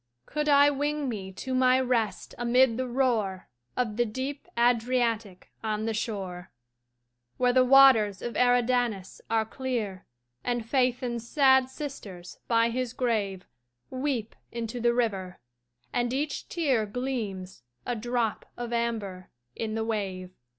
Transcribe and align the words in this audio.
Could 0.25 0.49
I 0.49 0.71
wing 0.71 1.07
me 1.07 1.31
to 1.33 1.53
my 1.53 1.79
rest 1.79 2.33
amid 2.39 2.75
the 2.75 2.87
roar 2.87 3.49
Of 3.77 3.97
the 3.97 4.03
deep 4.07 4.47
Adriatic 4.57 5.51
on 5.63 5.85
the 5.85 5.93
shore, 5.93 6.49
Where 7.37 7.53
the 7.53 7.63
waters 7.63 8.19
of 8.23 8.35
Eridanus 8.35 9.21
are 9.29 9.45
clear, 9.45 10.07
And 10.43 10.63
Phaëthon's 10.65 11.29
sad 11.29 11.69
sisters 11.69 12.39
by 12.47 12.71
his 12.71 12.93
grave 12.93 13.45
Weep 13.91 14.35
into 14.51 14.79
the 14.79 14.91
river, 14.95 15.39
and 15.93 16.11
each 16.11 16.49
tear 16.49 16.87
Gleams, 16.87 17.61
a 17.85 17.95
drop 17.95 18.47
of 18.57 18.73
amber, 18.73 19.29
in 19.55 19.75
the 19.75 19.85
wave. 19.85 20.31